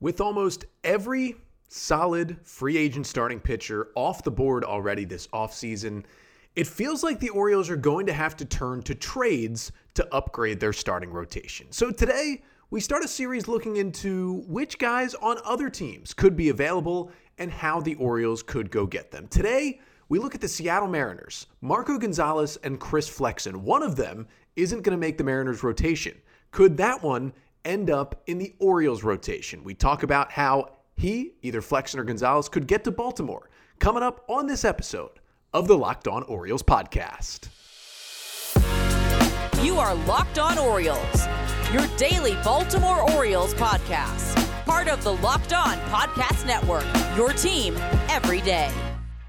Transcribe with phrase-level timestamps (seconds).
[0.00, 1.34] With almost every
[1.68, 6.04] solid free agent starting pitcher off the board already this offseason,
[6.54, 10.60] it feels like the Orioles are going to have to turn to trades to upgrade
[10.60, 11.66] their starting rotation.
[11.70, 16.50] So today, we start a series looking into which guys on other teams could be
[16.50, 19.26] available and how the Orioles could go get them.
[19.26, 23.64] Today, we look at the Seattle Mariners, Marco Gonzalez and Chris Flexen.
[23.64, 26.16] One of them isn't going to make the Mariners rotation.
[26.50, 27.32] Could that one
[27.68, 29.62] end up in the Orioles rotation.
[29.62, 33.50] We talk about how he, either Flexen or Gonzalez, could get to Baltimore.
[33.78, 35.20] Coming up on this episode
[35.52, 37.48] of the Locked On Orioles podcast.
[39.62, 41.26] You are Locked On Orioles,
[41.72, 44.34] your daily Baltimore Orioles podcast.
[44.64, 46.84] Part of the Locked On Podcast Network,
[47.16, 47.76] your team
[48.08, 48.72] every day.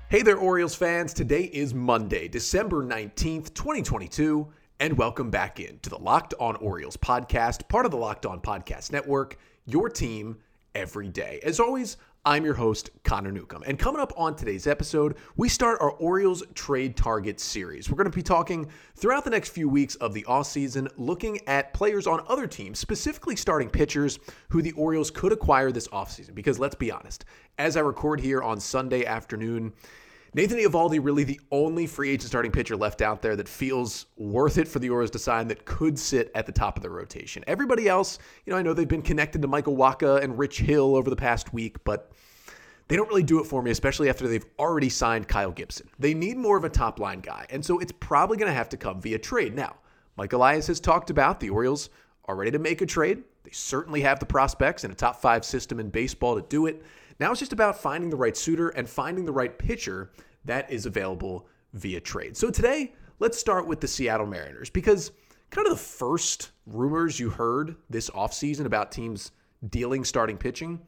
[0.09, 1.13] Hey there, Orioles fans.
[1.13, 4.47] Today is Monday, December 19th, 2022
[4.81, 8.39] and welcome back in to the Locked On Orioles podcast, part of the Locked On
[8.39, 10.37] Podcast Network, your team
[10.73, 11.41] every day.
[11.43, 13.63] As always, I'm your host, Connor Newcomb.
[13.67, 17.89] And coming up on today's episode, we start our Orioles trade target series.
[17.89, 21.73] We're going to be talking throughout the next few weeks of the offseason, looking at
[21.73, 26.33] players on other teams, specifically starting pitchers who the Orioles could acquire this offseason.
[26.33, 27.25] Because let's be honest,
[27.57, 29.73] as I record here on Sunday afternoon,
[30.33, 34.59] Nathan Eovaldi really the only free agent starting pitcher left out there that feels worth
[34.59, 37.43] it for the Orioles to sign that could sit at the top of the rotation.
[37.47, 40.95] Everybody else, you know, I know they've been connected to Michael Wacha and Rich Hill
[40.95, 42.11] over the past week, but
[42.87, 45.89] they don't really do it for me, especially after they've already signed Kyle Gibson.
[45.97, 48.69] They need more of a top line guy, and so it's probably going to have
[48.69, 49.55] to come via trade.
[49.55, 49.77] Now,
[50.15, 51.89] Mike Elias has talked about the Orioles
[52.25, 53.23] are ready to make a trade.
[53.43, 56.83] They certainly have the prospects in a top five system in baseball to do it.
[57.19, 60.11] Now it's just about finding the right suitor and finding the right pitcher
[60.45, 62.37] that is available via trade.
[62.37, 65.11] So today, let's start with the Seattle Mariners because
[65.49, 69.31] kind of the first rumors you heard this offseason about teams
[69.69, 70.79] dealing starting pitching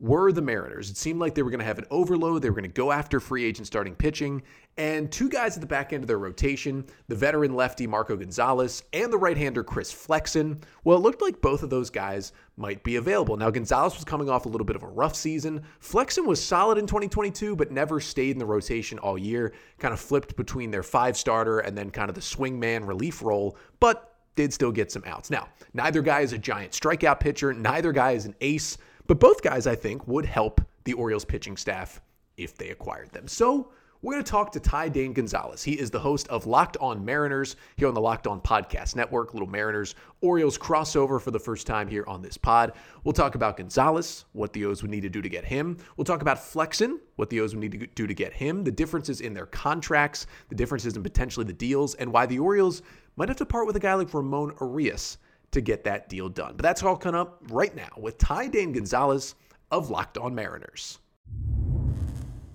[0.00, 0.90] were the Mariners.
[0.90, 2.42] It seemed like they were going to have an overload.
[2.42, 4.42] They were going to go after free agent starting pitching.
[4.76, 8.84] And two guys at the back end of their rotation, the veteran lefty Marco Gonzalez
[8.92, 10.60] and the right hander Chris Flexen.
[10.84, 13.36] Well, it looked like both of those guys might be available.
[13.36, 15.62] Now, Gonzalez was coming off a little bit of a rough season.
[15.80, 19.52] Flexen was solid in 2022, but never stayed in the rotation all year.
[19.78, 23.56] Kind of flipped between their five starter and then kind of the swingman relief role.
[23.80, 25.30] But did still get some outs.
[25.30, 28.78] Now, neither guy is a giant strikeout pitcher, neither guy is an ace,
[29.08, 32.00] but both guys, I think, would help the Orioles pitching staff
[32.36, 33.26] if they acquired them.
[33.26, 35.64] So we're going to talk to Ty Dane Gonzalez.
[35.64, 39.34] He is the host of Locked On Mariners here on the Locked On Podcast Network,
[39.34, 42.74] Little Mariners Orioles crossover for the first time here on this pod.
[43.02, 45.78] We'll talk about Gonzalez, what the O's would need to do to get him.
[45.96, 48.70] We'll talk about Flexen, what the O's would need to do to get him, the
[48.70, 52.82] differences in their contracts, the differences in potentially the deals, and why the Orioles
[53.16, 55.18] might have to part with a guy like Ramon Urias
[55.52, 56.54] to get that deal done.
[56.56, 59.34] But that's all coming up right now with Ty Dane Gonzalez
[59.70, 60.98] of Locked On Mariners.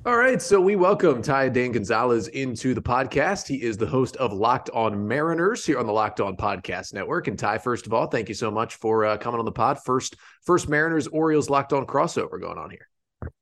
[0.06, 3.48] All right, so we welcome Ty Dane Gonzalez into the podcast.
[3.48, 7.30] He is the host of Locked On Mariners here on the Locked On Podcast Network.
[7.30, 9.80] And Ty, first of all, thank you so much for uh, coming on the pod.
[9.86, 12.90] First, first Mariners Orioles Locked On crossover going on here.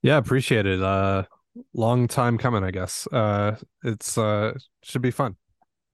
[0.03, 0.83] Yeah, appreciate it.
[0.83, 1.23] Uh,
[1.73, 3.07] long time coming, I guess.
[3.07, 5.37] Uh, it's uh, should be fun.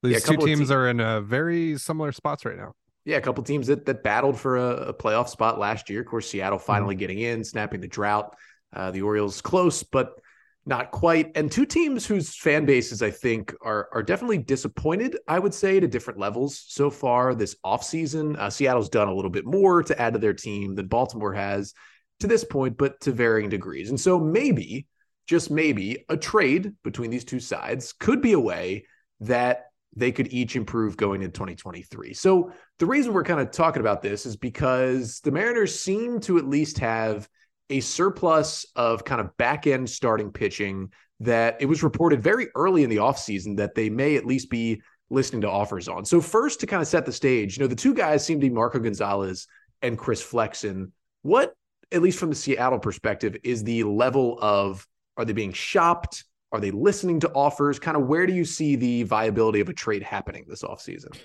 [0.03, 2.73] These yeah, two teams te- are in uh, very similar spots right now.
[3.07, 6.01] Yeah, a couple teams that that battled for a, a playoff spot last year.
[6.01, 6.99] Of course, Seattle finally mm-hmm.
[6.99, 8.35] getting in, snapping the drought.
[8.75, 10.19] Uh, the Orioles close, but
[10.65, 11.31] not quite.
[11.35, 15.17] And two teams whose fan bases I think are are definitely disappointed.
[15.25, 18.37] I would say to different levels so far this offseason.
[18.37, 21.73] Uh, Seattle's done a little bit more to add to their team than Baltimore has
[22.19, 23.89] to this point, but to varying degrees.
[23.89, 24.85] And so maybe,
[25.27, 28.83] just maybe, a trade between these two sides could be a way
[29.21, 32.13] that they could each improve going into 2023.
[32.13, 36.37] So the reason we're kind of talking about this is because the Mariners seem to
[36.37, 37.27] at least have
[37.69, 42.83] a surplus of kind of back end starting pitching that it was reported very early
[42.83, 46.05] in the offseason that they may at least be listening to offers on.
[46.05, 48.47] So first to kind of set the stage, you know, the two guys seem to
[48.47, 49.47] be Marco Gonzalez
[49.81, 50.91] and Chris Flexen.
[51.23, 51.53] What,
[51.91, 54.85] at least from the Seattle perspective, is the level of
[55.17, 56.23] are they being shopped?
[56.51, 57.79] Are they listening to offers?
[57.79, 61.17] Kind of where do you see the viability of a trade happening this offseason?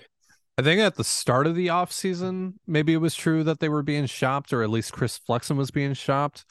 [0.57, 3.83] I think at the start of the offseason, maybe it was true that they were
[3.83, 6.45] being shopped, or at least Chris Flexen was being shopped.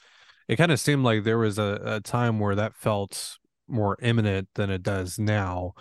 [0.47, 3.37] It kind of seemed like there was a, a time where that felt
[3.67, 5.73] more imminent than it does now.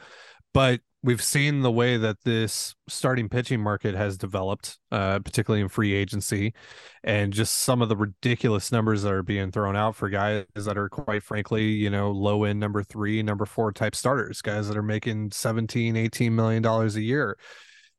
[0.55, 5.69] But we've seen the way that this starting pitching market has developed, uh, particularly in
[5.69, 6.55] free agency,
[7.03, 10.79] and just some of the ridiculous numbers that are being thrown out for guys that
[10.79, 14.77] are quite frankly, you know, low end number three, number four type starters, guys that
[14.77, 17.37] are making 17, 18 million dollars a year.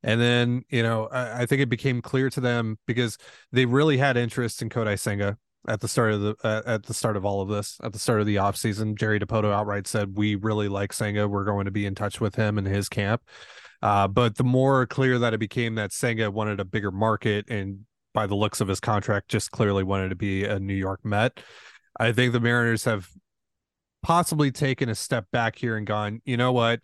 [0.01, 3.17] And then, you know, I, I, think it became clear to them because
[3.53, 6.93] they really had interest in Kodai Senga at the start of the uh, at the
[6.93, 7.77] start of all of this.
[7.83, 11.27] At the start of the offseason, Jerry Dipoto outright said we really like Senga.
[11.27, 13.21] We're going to be in touch with him and his camp.
[13.81, 17.81] Uh, but the more clear that it became that Senga wanted a bigger market and
[18.13, 21.39] by the looks of his contract, just clearly wanted to be a New York Met.
[21.99, 23.09] I think the Mariners have
[24.03, 26.81] possibly taken a step back here and gone, you know what?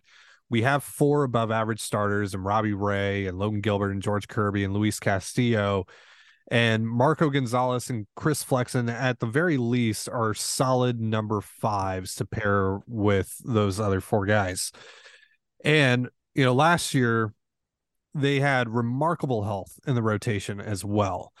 [0.48, 4.64] We have four above average starters and Robbie Ray and Logan Gilbert and George Kirby
[4.64, 5.86] and Luis Castillo.
[6.50, 12.24] And Marco Gonzalez and Chris Flexen, at the very least, are solid number fives to
[12.24, 14.72] pair with those other four guys.
[15.64, 17.32] And, you know, last year
[18.14, 21.32] they had remarkable health in the rotation as well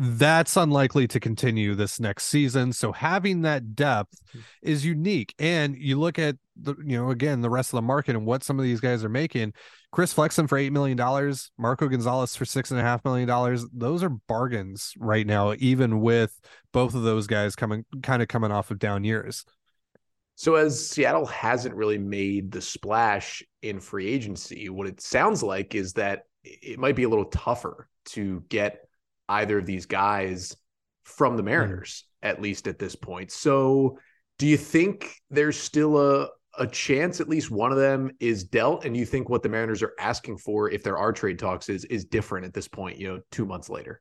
[0.00, 2.72] that's unlikely to continue this next season.
[2.72, 4.38] So having that depth hmm.
[4.62, 5.34] is unique.
[5.40, 8.44] And you look at the, you know, again, the rest of the market and what
[8.44, 9.54] some of these guys are making.
[9.90, 13.66] Chris Flexen for eight million dollars, Marco Gonzalez for six and a half million dollars.
[13.72, 16.38] Those are bargains right now, even with
[16.72, 19.44] both of those guys coming kind of coming off of down years.
[20.36, 25.74] So as Seattle hasn't really made the splash in free agency, what it sounds like
[25.74, 28.87] is that it might be a little tougher to get
[29.28, 30.56] either of these guys
[31.04, 31.50] from the mm-hmm.
[31.50, 32.28] Mariners, mm.
[32.28, 33.30] at least at this point.
[33.30, 33.98] So,
[34.38, 36.28] do you think there's still a
[36.58, 38.84] a chance at least one of them is dealt?
[38.84, 41.84] And you think what the Mariners are asking for, if there are trade talks, is
[41.86, 42.98] is different at this point?
[42.98, 44.00] You know, two months later.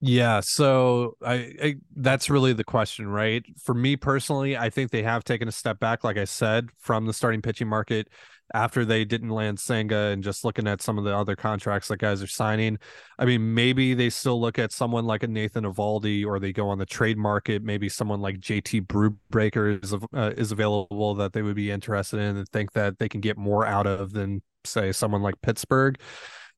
[0.00, 3.42] Yeah, so I, I, that's really the question, right?
[3.62, 7.06] For me personally, I think they have taken a step back, like I said, from
[7.06, 8.08] the starting pitching market
[8.54, 11.98] after they didn't land Senga and just looking at some of the other contracts that
[11.98, 12.78] guys are signing.
[13.18, 16.68] I mean, maybe they still look at someone like a Nathan Eovaldi or they go
[16.68, 17.62] on the trade market.
[17.62, 22.36] Maybe someone like JT Brubaker is, uh, is available that they would be interested in
[22.36, 26.00] and think that they can get more out of than, say, someone like Pittsburgh.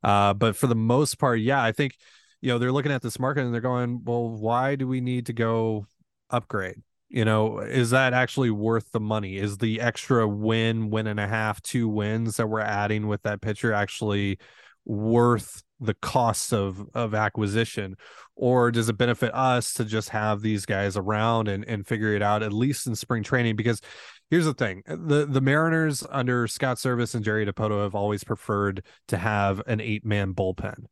[0.02, 1.96] Uh, but for the most part, yeah, I think,
[2.40, 5.26] you know, they're looking at this market and they're going, well, why do we need
[5.26, 5.86] to go
[6.30, 6.82] upgrade?
[7.08, 9.38] You know is that actually worth the money?
[9.38, 13.40] Is the extra win win and a half two wins that we're adding with that
[13.40, 14.38] pitcher actually
[14.84, 17.96] worth the cost of of acquisition?
[18.36, 22.22] Or does it benefit us to just have these guys around and and figure it
[22.22, 23.56] out at least in spring training?
[23.56, 23.80] Because
[24.30, 28.84] here's the thing the the mariners under Scott Servais and jerry dipoto have always preferred
[29.08, 30.84] to have an eight man bullpen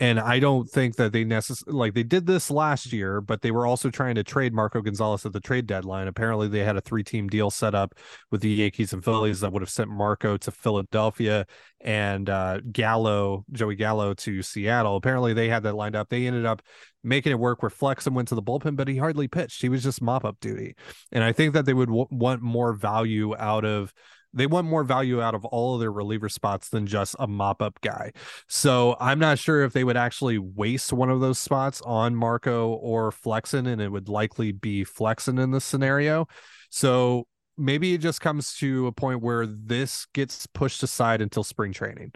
[0.00, 3.50] and I don't think that they necessarily like they did this last year, but they
[3.50, 6.06] were also trying to trade Marco Gonzalez at the trade deadline.
[6.06, 7.94] Apparently, they had a three team deal set up
[8.30, 11.46] with the Yankees and Phillies that would have sent Marco to Philadelphia
[11.80, 14.96] and uh, Gallo, Joey Gallo to Seattle.
[14.96, 16.08] Apparently, they had that lined up.
[16.08, 16.62] They ended up
[17.02, 19.62] making it work where Flexen went to the bullpen, but he hardly pitched.
[19.62, 20.76] He was just mop up duty.
[21.10, 23.92] And I think that they would w- want more value out of
[24.34, 27.62] they want more value out of all of their reliever spots than just a mop
[27.62, 28.12] up guy.
[28.46, 32.70] So I'm not sure if they would actually waste one of those spots on Marco
[32.70, 36.26] or Flexen, and it would likely be Flexen in this scenario.
[36.70, 37.26] So
[37.56, 42.12] maybe it just comes to a point where this gets pushed aside until spring training,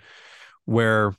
[0.67, 1.15] where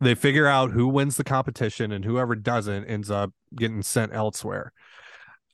[0.00, 4.72] they figure out who wins the competition and whoever doesn't ends up getting sent elsewhere.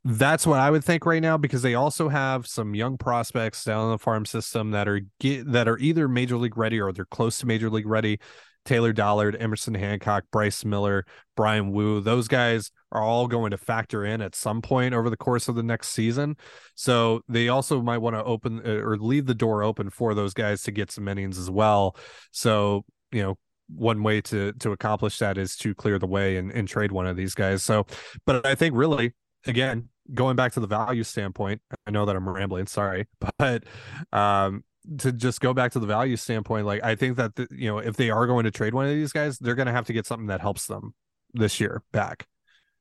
[0.05, 3.85] That's what I would think right now because they also have some young prospects down
[3.85, 7.05] in the farm system that are get, that are either major league ready or they're
[7.05, 8.19] close to major league ready.
[8.65, 11.05] Taylor Dollard, Emerson Hancock, Bryce Miller,
[11.37, 15.17] Bryan Woo, those guys are all going to factor in at some point over the
[15.17, 16.37] course of the next season.
[16.75, 20.35] So they also might want to open uh, or leave the door open for those
[20.35, 21.97] guys to get some innings as well.
[22.31, 23.39] So, you know,
[23.69, 27.07] one way to to accomplish that is to clear the way and, and trade one
[27.07, 27.63] of these guys.
[27.63, 27.87] So,
[28.27, 29.13] but I think really
[29.47, 33.07] again, going back to the value standpoint, I know that I'm rambling, sorry,
[33.39, 33.65] but
[34.13, 34.65] um,
[34.99, 37.79] to just go back to the value standpoint, like I think that the, you know
[37.79, 39.93] if they are going to trade one of these guys, they're going to have to
[39.93, 40.95] get something that helps them
[41.35, 42.27] this year back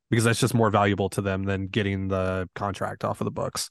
[0.09, 3.69] because that's just more valuable to them than getting the contract off of the books.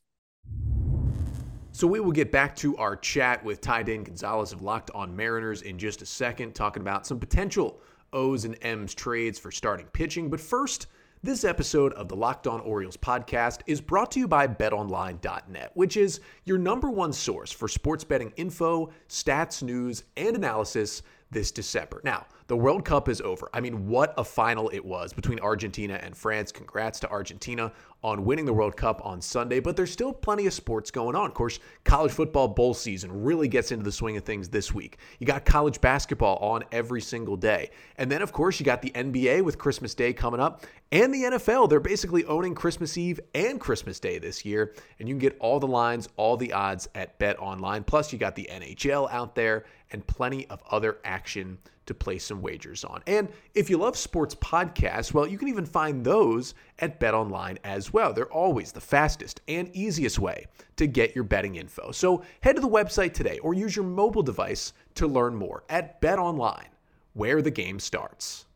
[1.72, 5.14] So we will get back to our chat with Ty Dane Gonzalez of Locked On
[5.14, 7.80] Mariners in just a second, talking about some potential
[8.12, 10.28] O's and M's trades for starting pitching.
[10.28, 10.88] But first,
[11.22, 15.98] this episode of the Locked On Orioles podcast is brought to you by betonline.net, which
[15.98, 22.00] is your number one source for sports betting info, stats, news, and analysis this December.
[22.04, 23.50] Now, the World Cup is over.
[23.52, 26.50] I mean, what a final it was between Argentina and France.
[26.50, 27.70] Congrats to Argentina
[28.02, 31.26] on winning the World Cup on Sunday, but there's still plenty of sports going on.
[31.26, 34.98] Of course, college football bowl season really gets into the swing of things this week.
[35.18, 37.70] You got college basketball on every single day.
[37.98, 41.24] And then, of course, you got the NBA with Christmas Day coming up and the
[41.24, 41.68] NFL.
[41.68, 44.74] They're basically owning Christmas Eve and Christmas Day this year.
[44.98, 47.84] And you can get all the lines, all the odds at Bet Online.
[47.84, 51.58] Plus, you got the NHL out there and plenty of other action
[51.90, 53.02] to place some wagers on.
[53.08, 57.58] And if you love sports podcasts, well, you can even find those at Bet Online
[57.64, 58.12] as well.
[58.12, 60.46] They're always the fastest and easiest way
[60.76, 61.92] to get your betting info.
[61.92, 66.00] So head to the website today or use your mobile device to learn more at
[66.00, 66.68] Bet Online,
[67.14, 68.46] where the game starts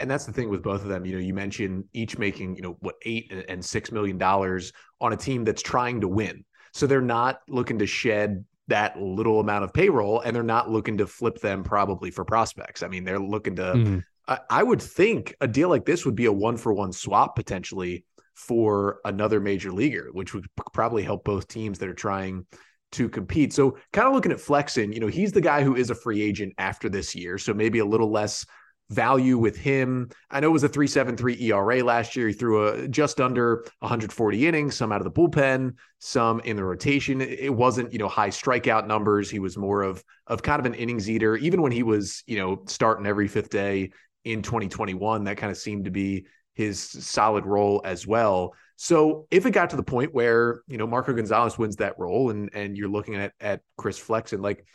[0.00, 1.04] and that's the thing with both of them.
[1.04, 5.12] You know, you mentioned each making, you know, what eight and six million dollars on
[5.12, 6.44] a team that's trying to win.
[6.72, 10.98] So they're not looking to shed that little amount of payroll and they're not looking
[10.98, 12.82] to flip them probably for prospects.
[12.82, 13.98] I mean, they're looking to, mm-hmm.
[14.28, 18.04] I, would think a deal like this would be a one for one swap potentially
[18.34, 22.46] for another major leaguer, which would probably help both teams that are trying
[22.92, 23.52] to compete.
[23.52, 26.22] So, kind of looking at Flexen, you know, he's the guy who is a free
[26.22, 27.38] agent after this year.
[27.38, 28.44] So, maybe a little less
[28.90, 30.08] value with him.
[30.30, 32.28] I know it was a 3.73 ERA last year.
[32.28, 36.64] He threw a just under 140 innings, some out of the bullpen, some in the
[36.64, 37.20] rotation.
[37.20, 39.30] It wasn't, you know, high strikeout numbers.
[39.30, 41.36] He was more of of kind of an innings eater.
[41.36, 43.90] Even when he was, you know, starting every fifth day
[44.26, 48.54] in 2021, that kind of seemed to be his solid role as well.
[48.74, 52.30] So if it got to the point where, you know, Marco Gonzalez wins that role
[52.30, 54.66] and and you're looking at at Chris Flexen, like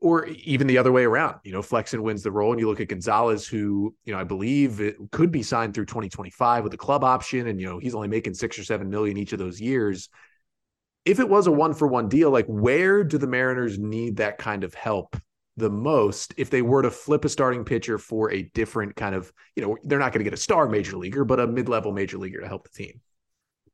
[0.00, 1.36] or even the other way around.
[1.44, 4.24] You know, Flexen wins the role, and you look at Gonzalez, who you know I
[4.24, 7.94] believe it could be signed through 2025 with a club option, and you know he's
[7.94, 10.08] only making six or seven million each of those years.
[11.04, 14.38] If it was a one for one deal, like where do the Mariners need that
[14.38, 15.14] kind of help
[15.56, 19.32] the most if they were to flip a starting pitcher for a different kind of,
[19.54, 21.92] you know, they're not going to get a star major leaguer, but a mid level
[21.92, 23.00] major leaguer to help the team?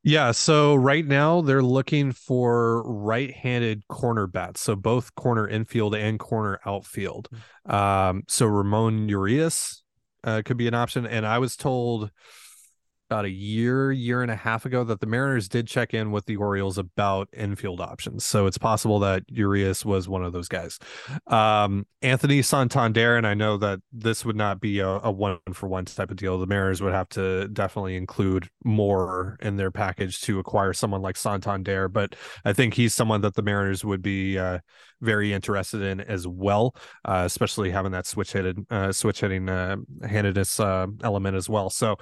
[0.03, 6.19] Yeah, so right now they're looking for right-handed corner bats, so both corner infield and
[6.19, 7.29] corner outfield.
[7.65, 7.75] Hmm.
[7.75, 9.83] Um, so Ramon Urias
[10.23, 12.09] uh, could be an option, and I was told
[13.11, 16.25] about a year, year and a half ago that the Mariners did check in with
[16.27, 18.25] the Orioles about infield options.
[18.25, 20.79] So it's possible that Urias was one of those guys.
[21.27, 25.67] Um, Anthony Santander, and I know that this would not be a, a one for
[25.67, 26.39] one type of deal.
[26.39, 31.17] The Mariners would have to definitely include more in their package to acquire someone like
[31.17, 32.15] Santander, but
[32.45, 34.59] I think he's someone that the Mariners would be uh,
[35.01, 36.75] very interested in as well,
[37.05, 39.77] uh, especially having that switch hitted, uh, switch hitting uh,
[40.07, 41.69] handedness uh, element as well.
[41.69, 41.97] So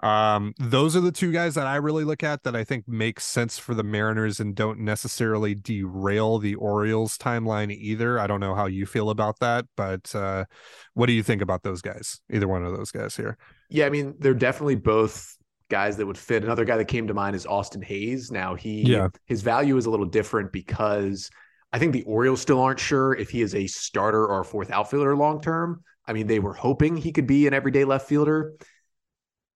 [0.00, 3.20] um, those are the two guys that I really look at that I think make
[3.20, 8.18] sense for the Mariners and don't necessarily derail the Orioles timeline either.
[8.18, 10.44] I don't know how you feel about that, but uh,
[10.94, 12.20] what do you think about those guys?
[12.30, 13.36] Either one of those guys here.
[13.68, 15.36] Yeah, I mean, they're definitely both
[15.68, 16.44] guys that would fit.
[16.44, 18.30] Another guy that came to mind is Austin Hays.
[18.30, 19.08] Now he yeah.
[19.26, 21.30] his value is a little different because
[21.72, 24.70] I think the Orioles still aren't sure if he is a starter or a fourth
[24.70, 25.82] outfielder long term.
[26.06, 28.52] I mean, they were hoping he could be an everyday left fielder.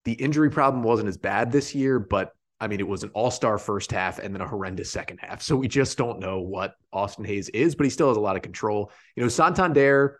[0.05, 3.31] The injury problem wasn't as bad this year, but I mean, it was an all
[3.31, 5.41] star first half and then a horrendous second half.
[5.41, 8.35] So we just don't know what Austin Hays is, but he still has a lot
[8.35, 8.91] of control.
[9.15, 10.19] You know, Santander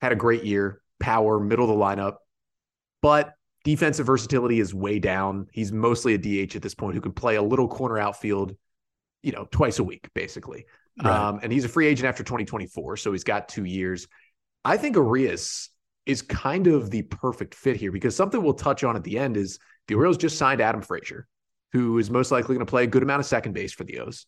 [0.00, 2.16] had a great year, power, middle of the lineup,
[3.00, 5.46] but defensive versatility is way down.
[5.52, 8.54] He's mostly a DH at this point who can play a little corner outfield,
[9.22, 10.66] you know, twice a week, basically.
[11.02, 11.10] Right.
[11.10, 14.08] Um, and he's a free agent after 2024, so he's got two years.
[14.64, 15.70] I think Urias
[16.06, 19.36] is kind of the perfect fit here because something we'll touch on at the end
[19.36, 21.26] is the Orioles just signed Adam Frazier,
[21.72, 24.00] who is most likely going to play a good amount of second base for the
[24.00, 24.26] O's.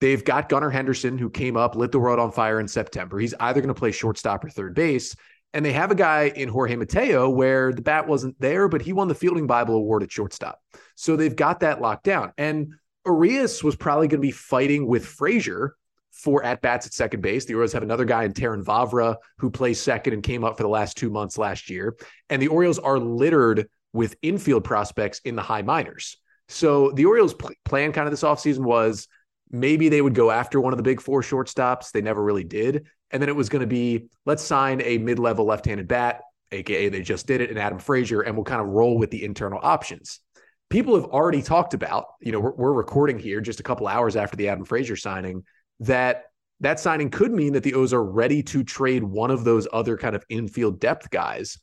[0.00, 3.18] They've got Gunnar Henderson, who came up, lit the world on fire in September.
[3.18, 5.16] He's either going to play shortstop or third base.
[5.54, 8.92] And they have a guy in Jorge Mateo where the bat wasn't there, but he
[8.92, 10.60] won the Fielding Bible Award at shortstop.
[10.94, 12.32] So they've got that locked down.
[12.36, 12.74] And
[13.06, 15.74] Urias was probably going to be fighting with Frazier
[16.18, 17.44] four at bats at second base.
[17.44, 20.64] The Orioles have another guy in Terrin Vavra who plays second and came up for
[20.64, 21.96] the last two months last year.
[22.28, 26.16] And the Orioles are littered with infield prospects in the high minors.
[26.48, 27.34] So the Orioles'
[27.64, 29.06] plan kind of this offseason was
[29.50, 31.92] maybe they would go after one of the big four shortstops.
[31.92, 32.86] They never really did.
[33.10, 36.22] And then it was going to be let's sign a mid level left handed bat,
[36.52, 39.24] AKA they just did it, and Adam Frazier, and we'll kind of roll with the
[39.24, 40.20] internal options.
[40.68, 44.16] People have already talked about, you know, we're, we're recording here just a couple hours
[44.16, 45.44] after the Adam Frazier signing
[45.80, 46.24] that
[46.60, 49.96] that signing could mean that the O's are ready to trade one of those other
[49.96, 51.58] kind of infield depth guys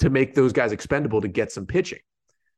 [0.00, 2.00] to make those guys expendable to get some pitching.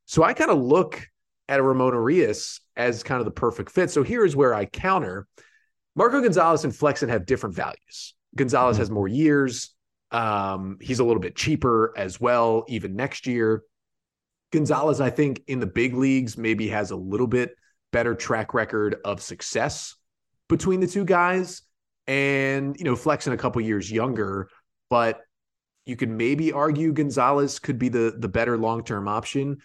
[0.06, 1.06] So I kind of look
[1.48, 3.90] at a Ramon Urias as kind of the perfect fit.
[3.90, 5.26] So here's where I counter.
[5.94, 8.14] Marco Gonzalez and Flexen have different values.
[8.34, 8.82] Gonzalez mm-hmm.
[8.82, 9.74] has more years.
[10.10, 13.62] Um, he's a little bit cheaper as well, even next year.
[14.52, 17.54] Gonzalez, I think, in the big leagues, maybe has a little bit
[17.90, 19.96] better track record of success
[20.52, 21.62] between the two guys
[22.06, 24.48] and you know Flexen a couple years younger
[24.90, 25.20] but
[25.86, 29.58] you could maybe argue Gonzalez could be the the better long-term option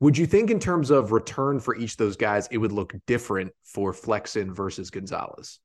[0.00, 2.94] would you think in terms of return for each of those guys it would look
[3.06, 5.60] different for Flexen versus Gonzalez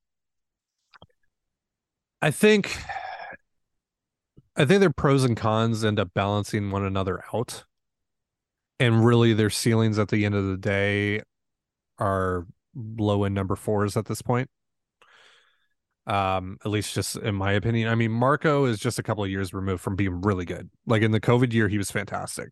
[2.22, 2.78] I think
[4.58, 7.66] I think their pros and cons end up balancing one another out.
[8.80, 11.22] And really their ceilings at the end of the day
[11.98, 14.50] are low in number fours at this point.
[16.08, 17.90] Um, at least just in my opinion.
[17.90, 20.70] I mean, Marco is just a couple of years removed from being really good.
[20.86, 22.50] Like in the COVID year, he was fantastic.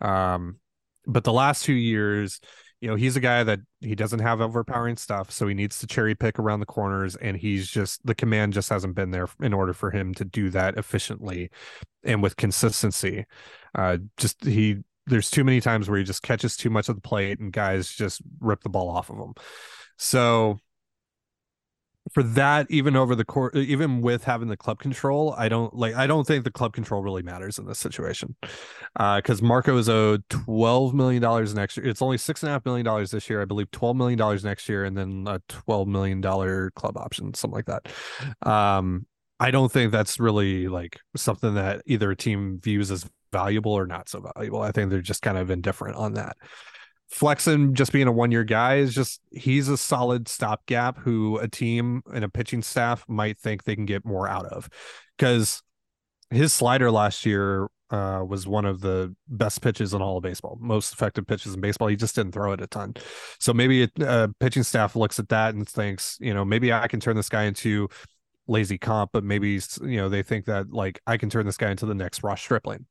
[0.00, 0.58] Um,
[1.06, 2.40] but the last two years,
[2.80, 5.86] you know, he's a guy that he doesn't have overpowering stuff, so he needs to
[5.86, 9.52] cherry pick around the corners, and he's just the command just hasn't been there in
[9.52, 11.50] order for him to do that efficiently
[12.04, 13.24] and with consistency.
[13.74, 17.00] Uh, just he there's too many times where he just catches too much of the
[17.00, 19.32] plate and guys just rip the ball off of him.
[19.96, 20.58] So
[22.12, 25.94] for that, even over the court, even with having the club control, I don't like.
[25.94, 28.36] I don't think the club control really matters in this situation,
[28.94, 31.86] because uh, Marco is owed twelve million dollars next year.
[31.86, 33.70] It's only six and a half million dollars this year, I believe.
[33.70, 37.66] Twelve million dollars next year, and then a twelve million dollar club option, something like
[37.66, 38.48] that.
[38.48, 39.06] Um,
[39.40, 43.86] I don't think that's really like something that either a team views as valuable or
[43.86, 44.62] not so valuable.
[44.62, 46.36] I think they're just kind of indifferent on that.
[47.08, 51.48] Flexen just being a one year guy is just he's a solid stopgap who a
[51.48, 54.68] team and a pitching staff might think they can get more out of
[55.16, 55.62] because
[56.30, 60.58] his slider last year uh, was one of the best pitches in all of baseball,
[60.60, 61.88] most effective pitches in baseball.
[61.88, 62.94] He just didn't throw it a ton.
[63.40, 66.88] So maybe a, a pitching staff looks at that and thinks, you know, maybe I
[66.88, 67.88] can turn this guy into
[68.46, 71.70] lazy comp, but maybe you know they think that like I can turn this guy
[71.70, 72.86] into the next Ross Stripling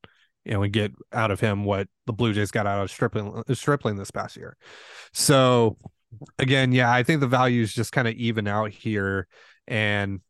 [0.48, 3.44] you know, and get out of him what the Blue Jays got out of Stripling,
[3.54, 4.56] Stripling this past year.
[5.12, 5.78] So
[6.40, 9.28] again, yeah, I think the values just kind of even out here,
[9.68, 10.22] and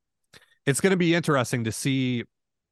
[0.66, 2.24] it's going to be interesting to see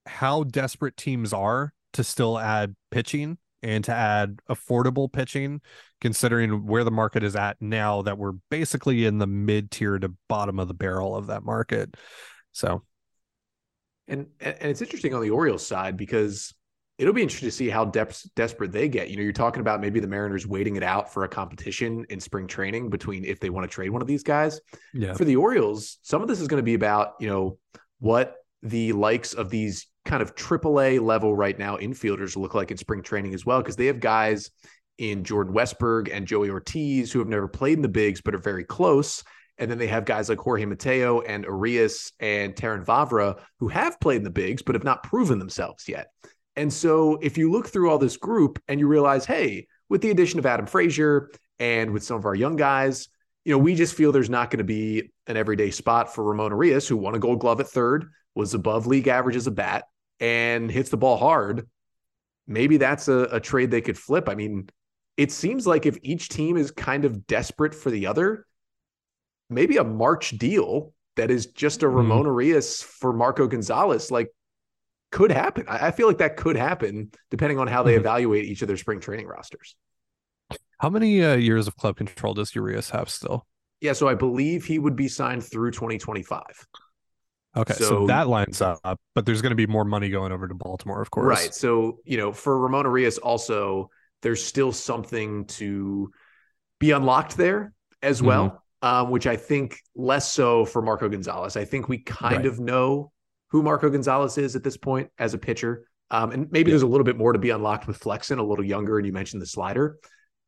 [0.07, 5.61] how desperate teams are to still add pitching and to add affordable pitching,
[6.01, 10.11] considering where the market is at now that we're basically in the mid tier to
[10.27, 11.95] bottom of the barrel of that market.
[12.53, 12.81] So,
[14.07, 16.51] and and it's interesting on the Orioles side because
[16.97, 19.09] it'll be interesting to see how de- desperate they get.
[19.09, 22.19] You know, you're talking about maybe the Mariners waiting it out for a competition in
[22.19, 24.61] spring training between if they want to trade one of these guys.
[24.93, 25.13] Yeah.
[25.13, 27.57] For the Orioles, some of this is going to be about, you know,
[27.99, 32.77] what the likes of these kind of AAA level right now infielders look like in
[32.77, 34.51] spring training as well, because they have guys
[34.97, 38.39] in Jordan Westburg and Joey Ortiz who have never played in the bigs but are
[38.39, 39.23] very close.
[39.57, 43.99] And then they have guys like Jorge Mateo and Urias and Terrin Vavra who have
[43.99, 46.07] played in the bigs but have not proven themselves yet.
[46.55, 50.11] And so if you look through all this group and you realize, hey, with the
[50.11, 53.09] addition of Adam Frazier and with some of our young guys,
[53.43, 56.51] you know, we just feel there's not going to be an everyday spot for Ramon
[56.51, 59.85] Urias, who won a gold glove at third, was above league average as a bat,
[60.19, 61.69] and hits the ball hard.
[62.47, 64.29] Maybe that's a, a trade they could flip.
[64.29, 64.69] I mean,
[65.17, 68.45] it seems like if each team is kind of desperate for the other,
[69.49, 71.97] maybe a March deal that is just a mm-hmm.
[71.97, 74.29] Ramon Urias for Marco Gonzalez, like
[75.15, 75.63] could happen.
[75.69, 78.01] I, feel like that could happen depending on how they mm-hmm.
[78.01, 79.77] evaluate each of their spring training rosters.
[80.77, 83.47] How many uh, years of club control does Urias have still?
[83.79, 86.41] Yeah, so I believe he would be signed through 2025.
[87.55, 90.49] Okay, so, so that lines up, but there's going to be more money going over
[90.49, 91.27] to Baltimore, of course.
[91.27, 91.53] Right.
[91.53, 93.89] So, you know, for Ramon Urias, also,
[94.21, 96.11] there's still something to
[96.77, 98.87] be unlocked there as well, mm-hmm.
[98.87, 101.55] um, which I think less so for Marco Gonzalez.
[101.55, 102.45] I think we kind right.
[102.45, 103.13] of know
[103.49, 105.87] who Marco Gonzalez is at this point as a pitcher.
[106.11, 106.73] Um, and maybe yeah.
[106.73, 109.13] there's a little bit more to be unlocked with Flexen, a little younger, and you
[109.13, 109.97] mentioned the slider.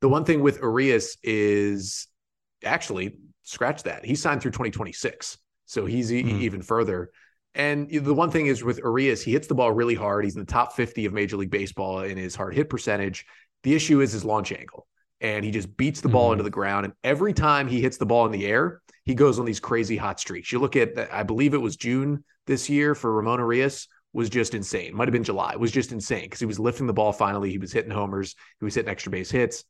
[0.01, 2.07] The one thing with Urias is
[2.63, 4.05] actually scratch that.
[4.05, 5.37] He signed through 2026.
[5.65, 6.29] So he's mm-hmm.
[6.29, 7.11] e- even further.
[7.55, 10.25] And the one thing is with Urias, he hits the ball really hard.
[10.25, 13.25] He's in the top 50 of Major League Baseball in his hard hit percentage.
[13.63, 14.87] The issue is his launch angle.
[15.19, 16.33] And he just beats the ball mm-hmm.
[16.33, 16.85] into the ground.
[16.85, 19.97] And every time he hits the ball in the air, he goes on these crazy
[19.97, 20.51] hot streaks.
[20.51, 24.55] You look at, I believe it was June this year for Ramon Urias was just
[24.55, 24.95] insane.
[24.95, 25.51] Might have been July.
[25.51, 27.51] It was just insane because he was lifting the ball finally.
[27.51, 28.35] He was hitting homers.
[28.59, 29.63] He was hitting extra base hits.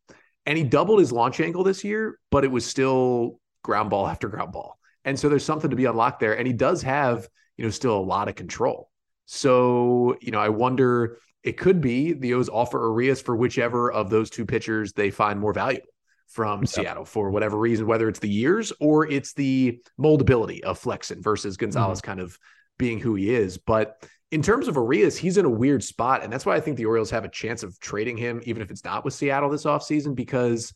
[0.46, 4.30] And he doubled his launch angle this year, but it was still ground ball after
[4.30, 4.80] ground ball.
[5.04, 6.38] And so there's something to be unlocked there.
[6.38, 8.90] And he does have, you know, still a lot of control.
[9.26, 14.10] So, you know, I wonder it could be the O's offer Urias for whichever of
[14.10, 15.88] those two pitchers they find more valuable
[16.28, 16.70] from yep.
[16.70, 21.58] Seattle for whatever reason, whether it's the years or it's the moldability of Flexen versus
[21.58, 22.06] Gonzalez mm-hmm.
[22.06, 22.38] kind of
[22.78, 23.58] being who he is.
[23.58, 26.24] But in terms of Urias, he's in a weird spot.
[26.24, 28.72] And that's why I think the Orioles have a chance of trading him, even if
[28.72, 30.74] it's not with Seattle this offseason, because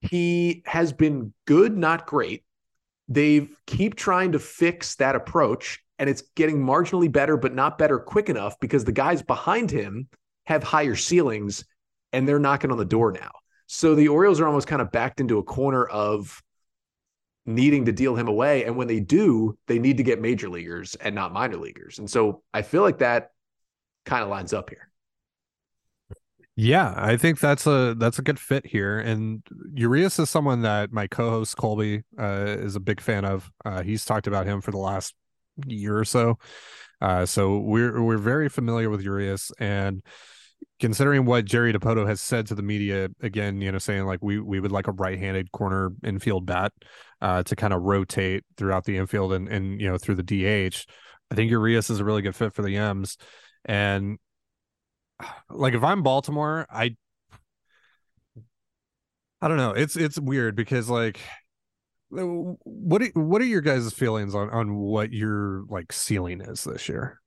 [0.00, 2.44] he has been good, not great.
[3.08, 7.98] They keep trying to fix that approach, and it's getting marginally better, but not better
[7.98, 10.08] quick enough because the guys behind him
[10.44, 11.64] have higher ceilings
[12.12, 13.30] and they're knocking on the door now.
[13.66, 16.42] So the Orioles are almost kind of backed into a corner of
[17.48, 18.64] needing to deal him away.
[18.64, 21.98] And when they do, they need to get major leaguers and not minor leaguers.
[21.98, 23.30] And so I feel like that
[24.04, 24.90] kind of lines up here.
[26.56, 28.98] Yeah, I think that's a that's a good fit here.
[28.98, 33.50] And Urias is someone that my co-host Colby uh, is a big fan of.
[33.64, 35.14] Uh, he's talked about him for the last
[35.66, 36.38] year or so.
[37.00, 40.02] Uh, so we're we're very familiar with Urias, and
[40.80, 44.38] considering what Jerry Dipoto has said to the media, again, you know, saying like we
[44.40, 46.72] we would like a right-handed corner infield bat
[47.20, 50.86] uh, to kind of rotate throughout the infield and and you know through the DH.
[51.30, 53.16] I think Urias is a really good fit for the M's,
[53.64, 54.18] and
[55.50, 56.96] like if I'm Baltimore, I
[59.40, 59.72] I don't know.
[59.72, 61.20] It's it's weird because like
[62.10, 67.20] what what are your guys' feelings on on what your like ceiling is this year?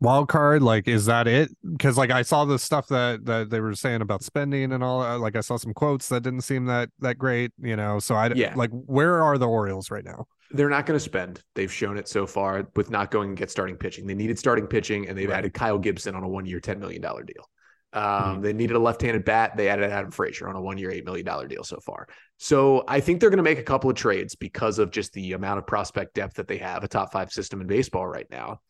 [0.00, 1.50] Wild card, like is that it?
[1.68, 5.18] Because like I saw the stuff that that they were saying about spending and all.
[5.18, 7.98] Like I saw some quotes that didn't seem that that great, you know.
[7.98, 8.54] So I yeah.
[8.54, 10.26] like where are the Orioles right now?
[10.50, 11.42] they're not going to spend.
[11.54, 14.06] They've shown it so far with not going and get starting pitching.
[14.06, 15.38] They needed starting pitching, and they've right.
[15.38, 17.48] added Kyle Gibson on a one-year, ten million dollar deal.
[17.92, 18.42] Um, mm-hmm.
[18.42, 19.56] They needed a left-handed bat.
[19.56, 22.08] They added Adam Frazier on a one-year, eight million dollar deal so far.
[22.38, 25.32] So I think they're going to make a couple of trades because of just the
[25.32, 26.82] amount of prospect depth that they have.
[26.82, 28.60] A top five system in baseball right now.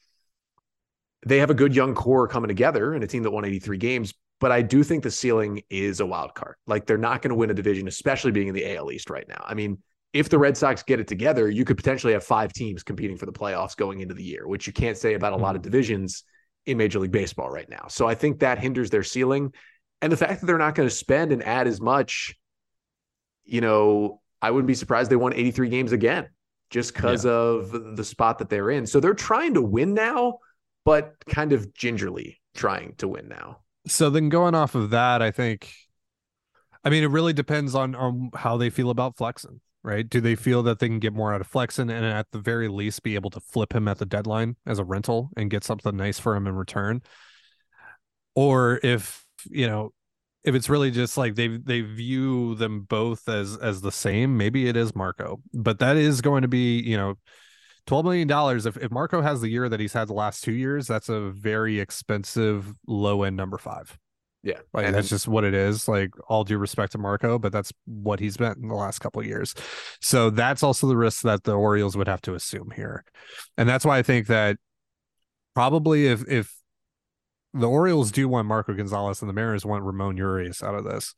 [1.27, 4.15] They have a good young core coming together and a team that won 83 games.
[4.41, 6.55] But I do think the ceiling is a wild card.
[6.67, 9.27] Like they're not going to win a division, especially being in the AL East right
[9.29, 9.45] now.
[9.45, 9.79] I mean,
[10.13, 13.27] if the Red Sox get it together, you could potentially have five teams competing for
[13.27, 15.71] the playoffs going into the year, which you can't say about a lot of mm-hmm.
[15.71, 16.25] divisions
[16.67, 17.87] in Major League Baseball right now.
[17.89, 19.53] So I think that hinders their ceiling.
[20.01, 22.37] And the fact that they're not going to spend and add as much,
[23.45, 26.29] you know, I wouldn't be surprised they won 83 games again
[26.71, 27.33] just because yeah.
[27.33, 28.87] of the spot that they're in.
[28.87, 30.39] So they're trying to win now,
[30.88, 33.59] but kind of gingerly trying to win now.
[33.87, 35.70] So then going off of that, I think
[36.83, 40.09] I mean it really depends on on how they feel about Flexen right?
[40.09, 42.68] Do they feel that they can get more out of Flexen and at the very
[42.68, 45.96] least be able to flip him at the deadline as a rental and get something
[45.96, 47.01] nice for him in return?
[48.35, 49.92] Or if, you know,
[50.44, 54.68] if it's really just like they they view them both as as the same, maybe
[54.68, 55.40] it is Marco.
[55.55, 57.14] But that is going to be, you know,
[57.88, 58.66] $12 million.
[58.66, 61.31] If, if Marco has the year that he's had the last two years, that's a
[61.31, 63.98] very expensive low end number five.
[64.42, 64.59] Yeah.
[64.72, 65.88] Like and that's just what it is.
[65.88, 69.20] Like all due respect to Marco, but that's what he's been in the last couple
[69.20, 69.55] of years.
[70.01, 73.05] So that's also the risk that the Orioles would have to assume here.
[73.57, 74.57] And that's why I think that
[75.55, 76.55] probably if if
[77.55, 81.14] the Orioles do want Marco Gonzalez and the Mariners want Ramon Urias out of this,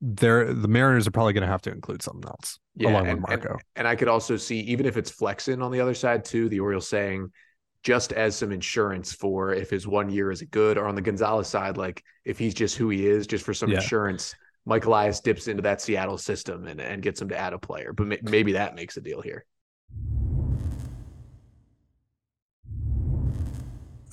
[0.00, 3.20] they're the Mariners are probably going to have to include something else yeah, along and,
[3.20, 3.52] with Marco.
[3.52, 6.48] And, and I could also see even if it's Flexen on the other side too,
[6.48, 7.30] the Orioles saying
[7.82, 11.48] just as some insurance for if his one year is good, or on the Gonzalez
[11.48, 13.76] side, like if he's just who he is, just for some yeah.
[13.76, 14.34] insurance.
[14.66, 17.94] Mike Elias dips into that Seattle system and, and gets him to add a player,
[17.94, 19.46] but may, maybe that makes a deal here.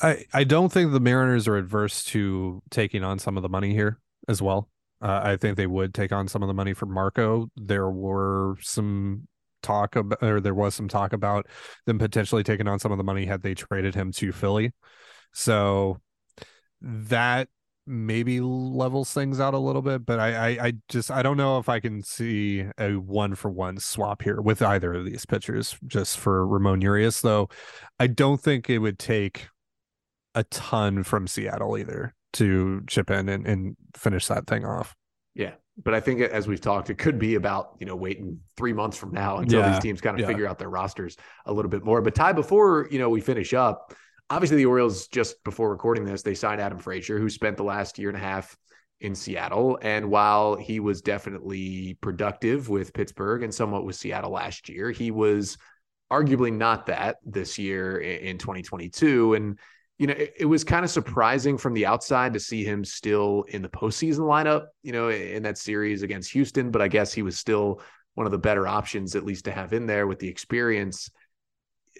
[0.01, 3.73] I I don't think the Mariners are adverse to taking on some of the money
[3.73, 4.69] here as well.
[5.05, 7.47] Uh, I think they would take on some of the money for Marco.
[7.55, 9.27] There were some
[9.61, 11.45] talk about, or there was some talk about
[11.85, 14.73] them potentially taking on some of the money had they traded him to Philly.
[15.31, 15.99] So
[16.81, 17.49] that
[17.85, 21.59] maybe levels things out a little bit, but I, I, I just I don't know
[21.59, 25.77] if I can see a one for one swap here with either of these pitchers
[25.85, 27.47] just for Ramon Urias, though.
[27.99, 29.49] I don't think it would take
[30.33, 34.95] a ton from Seattle either to chip in and, and finish that thing off.
[35.33, 35.51] Yeah
[35.83, 38.97] but I think as we've talked, it could be about you know waiting three months
[38.97, 39.71] from now until yeah.
[39.71, 40.27] these teams kind of yeah.
[40.27, 42.01] figure out their rosters a little bit more.
[42.01, 43.93] But Ty, before you know we finish up,
[44.29, 47.99] obviously the Orioles just before recording this, they signed Adam Frazier, who spent the last
[47.99, 48.55] year and a half
[49.01, 54.69] in Seattle, and while he was definitely productive with Pittsburgh and somewhat with Seattle last
[54.69, 55.57] year, he was
[56.11, 59.59] arguably not that this year in 2022 and
[59.97, 63.45] you know, it, it was kind of surprising from the outside to see him still
[63.49, 66.69] in the postseason lineup, you know, in that series against Houston.
[66.71, 67.81] But I guess he was still
[68.15, 71.09] one of the better options, at least to have in there with the experience.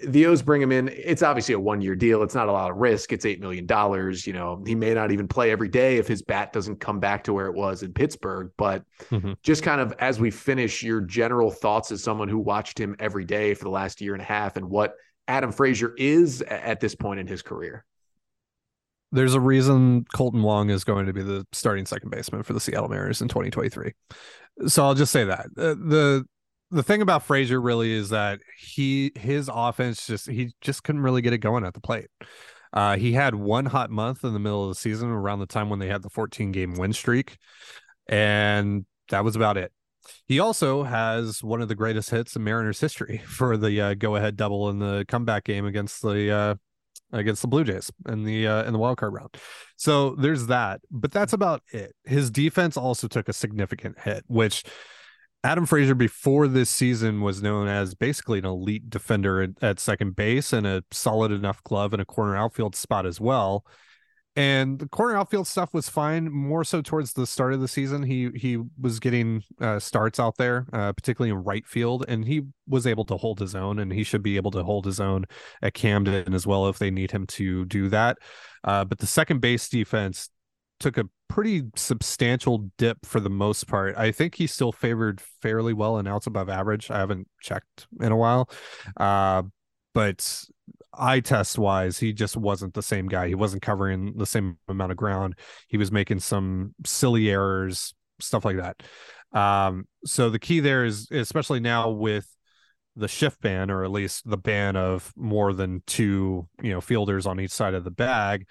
[0.06, 0.90] The O's bring him in.
[0.90, 2.22] It's obviously a one year deal.
[2.22, 3.14] It's not a lot of risk.
[3.14, 3.66] It's $8 million.
[4.26, 7.24] You know, he may not even play every day if his bat doesn't come back
[7.26, 8.52] to where it was in Pittsburgh.
[8.58, 9.34] But mm-hmm.
[9.42, 13.24] just kind of as we finish, your general thoughts as someone who watched him every
[13.24, 14.96] day for the last year and a half and what
[15.28, 17.86] Adam Frazier is at this point in his career.
[19.12, 22.60] There's a reason Kolten Wong is going to be the starting second baseman for the
[22.60, 23.94] Seattle Mariners in 2023.
[24.68, 26.26] So I'll just say that uh, the
[26.72, 31.22] the thing about Frazier really is that he his offense just he just couldn't really
[31.22, 32.08] get it going at the plate.
[32.74, 35.70] Uh, he had one hot month in the middle of the season around the time
[35.70, 37.38] when they had the 14 game win streak,
[38.08, 39.72] and that was about it.
[40.26, 44.16] He also has one of the greatest hits in Mariners history for the uh, go
[44.16, 46.56] ahead double in the comeback game against the uh,
[47.12, 49.36] against the Blue Jays in the uh, in the wild card round.
[49.78, 51.96] So there's that, but that's about it.
[52.06, 54.64] His defense also took a significant hit, which
[55.44, 60.16] Adam Frazier before this season was known as basically an elite defender at, at second
[60.16, 63.64] base and a solid enough glove in a corner outfield spot as well
[64.36, 68.04] and the corner outfield stuff was fine more so towards the start of the season.
[68.04, 72.42] He he was getting uh, starts out there uh, particularly in right field and he
[72.68, 75.26] was able to hold his own and he should be able to hold his own
[75.62, 78.18] at camden as well if they need him to do that.
[78.64, 80.30] Uh, but the second base defense
[80.80, 83.98] took a pretty substantial dip for the most part.
[83.98, 86.92] I think he still favored fairly well and outs above average.
[86.92, 88.50] I haven't checked in a while.
[88.98, 89.44] Uh,
[89.94, 90.44] but
[90.98, 93.28] eye test wise, he just wasn't the same guy.
[93.28, 95.36] He wasn't covering the same amount of ground.
[95.68, 98.84] He was making some silly errors, stuff like that.
[99.38, 102.28] Um, so the key there is, especially now with
[102.96, 107.26] the shift ban, or at least the ban of more than two, you know, fielders
[107.26, 108.48] on each side of the bag,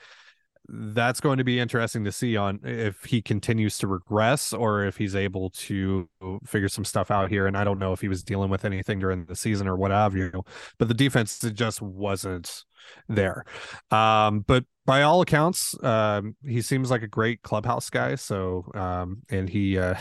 [0.68, 4.96] that's going to be interesting to see on if he continues to regress or if
[4.96, 6.09] he's able to
[6.46, 7.46] figure some stuff out here.
[7.46, 9.90] And I don't know if he was dealing with anything during the season or what
[9.90, 10.44] have you,
[10.79, 12.64] but the defense just wasn't
[13.09, 13.44] there.
[13.90, 18.14] Um, but by all accounts, um, he seems like a great clubhouse guy.
[18.16, 19.94] So, um, and he, uh,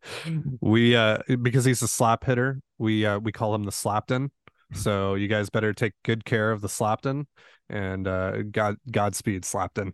[0.60, 4.30] we, uh, because he's a slap hitter, we, uh, we call him the Slapton.
[4.74, 7.26] So you guys better take good care of the Slapton
[7.68, 9.92] and uh, God Godspeed Slapton.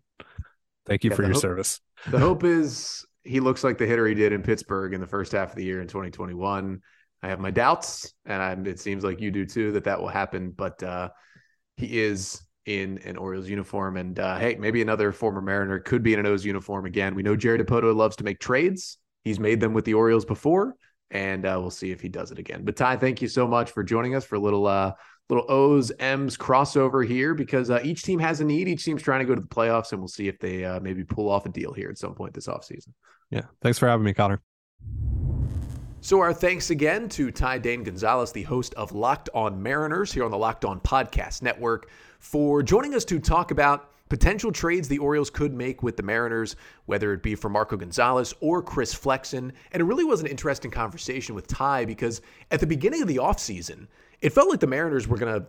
[0.86, 1.80] Thank you yeah, for your hope, service.
[2.10, 5.32] The hope is he looks like the hitter he did in Pittsburgh in the first
[5.32, 6.80] half of the year in 2021.
[7.22, 10.08] I have my doubts, and I, it seems like you do too that that will
[10.08, 10.52] happen.
[10.56, 11.10] But uh,
[11.76, 16.14] he is in an Orioles uniform, and uh, hey, maybe another former Mariner could be
[16.14, 17.14] in an O's uniform again.
[17.14, 18.98] We know Jerry Dipoto loves to make trades.
[19.24, 20.74] He's made them with the Orioles before,
[21.10, 22.64] and uh, we'll see if he does it again.
[22.64, 24.92] But Ty, thank you so much for joining us for a little uh,
[25.28, 28.68] little O's M's crossover here because uh, each team has a need.
[28.68, 31.04] Each team's trying to go to the playoffs, and we'll see if they uh, maybe
[31.04, 32.88] pull off a deal here at some point this offseason.
[33.30, 33.42] Yeah.
[33.62, 34.40] Thanks for having me, Connor.
[36.00, 40.24] So, our thanks again to Ty Dane Gonzalez, the host of Locked On Mariners here
[40.24, 41.90] on the Locked On Podcast Network,
[42.20, 46.56] for joining us to talk about potential trades the Orioles could make with the Mariners,
[46.86, 49.52] whether it be for Marco Gonzalez or Chris Flexen.
[49.72, 53.16] And it really was an interesting conversation with Ty because at the beginning of the
[53.16, 53.86] offseason,
[54.20, 55.46] it felt like the Mariners were going to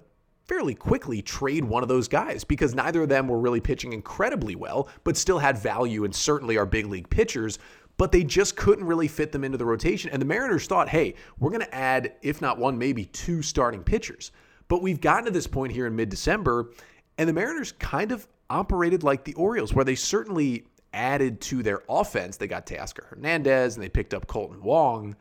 [0.49, 4.55] fairly quickly trade one of those guys because neither of them were really pitching incredibly
[4.55, 7.59] well, but still had value and certainly are big league pitchers.
[7.97, 10.09] But they just couldn't really fit them into the rotation.
[10.09, 13.83] And the Mariners thought, hey, we're going to add, if not one, maybe two starting
[13.83, 14.31] pitchers.
[14.69, 16.71] But we've gotten to this point here in mid December,
[17.17, 21.83] and the Mariners kind of operated like the Orioles, where they certainly added to their
[21.87, 22.37] offense.
[22.37, 25.15] They got Teoscar Hernandez and they picked up Kolten Wong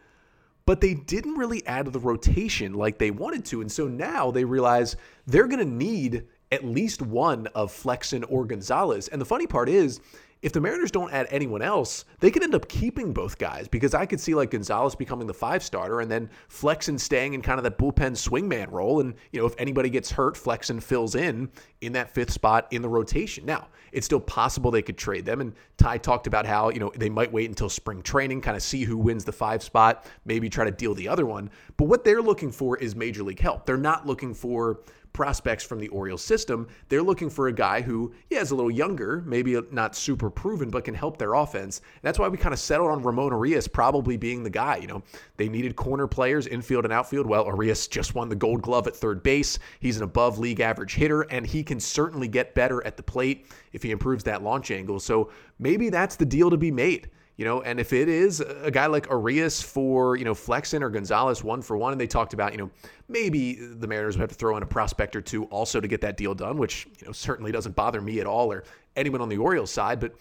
[0.68, 3.62] but they didn't really add to the rotation like they wanted to.
[3.62, 8.44] And so now they realize they're going to need at least one of Flexen or
[8.44, 9.08] Gonzalez.
[9.08, 10.00] And the funny part is,
[10.40, 13.92] if the Mariners don't add anyone else, they could end up keeping both guys because
[13.92, 17.58] I could see like Gonzalez becoming the five starter and then Flexen staying in kind
[17.58, 19.00] of that bullpen swingman role.
[19.00, 22.82] And, you know, if anybody gets hurt, Flexen fills in in that fifth spot in
[22.82, 23.44] the rotation.
[23.44, 25.40] Now, it's still possible they could trade them.
[25.40, 28.62] And Ty talked about how, you know, they might wait until spring training, kind of
[28.62, 31.50] see who wins the five spot, maybe try to deal the other one.
[31.76, 33.66] But what they're looking for is major league help.
[33.66, 34.80] They're not looking for
[35.18, 36.68] prospects from the Orioles system.
[36.88, 40.70] They're looking for a guy who, yeah, is a little younger, maybe not super proven,
[40.70, 41.78] but can help their offense.
[41.78, 44.76] And that's why we kind of settled on Ramon Urias probably being the guy.
[44.76, 45.02] You know,
[45.36, 47.26] they needed corner players, infield and outfield.
[47.26, 49.58] Well, Urias just won the gold glove at third base.
[49.80, 53.46] He's an above league average hitter, and he can certainly get better at the plate
[53.72, 55.00] if he improves that launch angle.
[55.00, 57.10] So maybe that's the deal to be made.
[57.38, 60.90] You know, and if it is a guy like Urias for, you know, Flexen or
[60.90, 62.68] Gonzalez one for one, and they talked about, you know,
[63.08, 66.00] maybe the Mariners would have to throw in a prospect or two also to get
[66.00, 68.64] that deal done, which, you know, certainly doesn't bother me at all or
[68.96, 70.00] anyone on the Orioles side.
[70.00, 70.16] But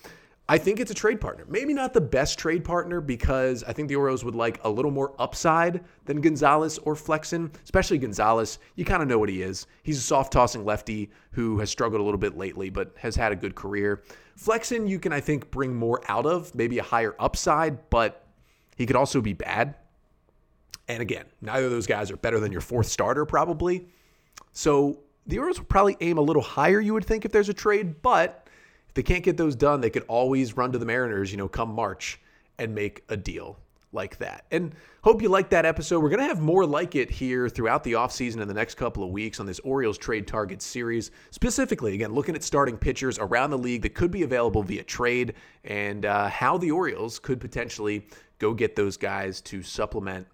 [0.47, 1.43] I think it's a trade partner.
[1.49, 4.91] Maybe not the best trade partner because I think the Orioles would like a little
[4.91, 8.59] more upside than Gonzalez or Flexen, especially Gonzalez.
[8.75, 9.65] You kind of know what he is.
[9.81, 13.31] He's a soft tossing lefty who has struggled a little bit lately, but has had
[13.31, 14.03] a good career.
[14.37, 18.23] Flexen, you can, I think, bring more out of, maybe a higher upside, but
[18.75, 19.75] he could also be bad.
[20.87, 23.87] And again, neither of those guys are better than your fourth starter, probably.
[24.53, 27.53] So the Orioles will probably aim a little higher, you would think, if there's a
[27.53, 28.47] trade, but
[28.87, 31.47] if they can't get those done, they could always run to the Mariners, you know,
[31.47, 32.19] come March
[32.59, 33.57] and make a deal
[33.91, 34.45] like that.
[34.51, 36.01] And hope you liked that episode.
[36.01, 39.03] We're going to have more like it here throughout the offseason in the next couple
[39.03, 41.11] of weeks on this Orioles trade target series.
[41.31, 45.33] Specifically, again, looking at starting pitchers around the league that could be available via trade
[45.63, 48.07] and uh, how the Orioles could potentially
[48.39, 50.27] go get those guys to supplement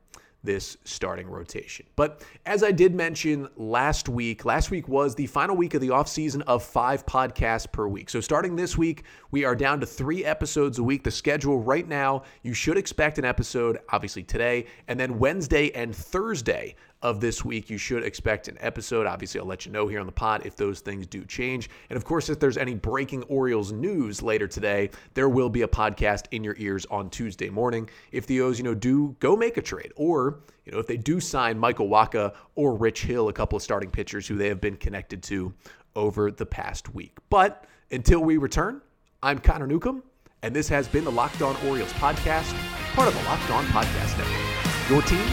[0.44, 1.86] this starting rotation.
[1.96, 5.90] But as I did mention last week, last week was the final week of the
[5.90, 8.10] offseason of five podcasts per week.
[8.10, 11.04] So starting this week, we are down to three episodes a week.
[11.04, 15.96] The schedule right now, you should expect an episode, obviously today, and then Wednesday and
[15.96, 17.70] Thursday of this week.
[17.70, 19.06] You should expect an episode.
[19.06, 21.70] Obviously, I'll let you know here on the pod if those things do change.
[21.90, 25.68] And of course, if there's any breaking Orioles news later today, there will be a
[25.68, 27.90] podcast in your ears on Tuesday morning.
[28.12, 30.98] If the O's, you know, do go make a trade, or you know, if they
[30.98, 34.62] do sign Michael Wacha or Rich Hill, a couple of starting pitchers who they have
[34.62, 35.54] been connected to
[35.96, 37.18] over the past week.
[37.30, 38.82] But until we return,
[39.22, 40.04] I'm Connor Newcomb,
[40.42, 42.54] and this has been the Locked On Orioles podcast,
[42.94, 44.90] part of the Locked On Podcast Network.
[44.90, 45.28] Your team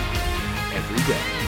[0.73, 1.40] every day.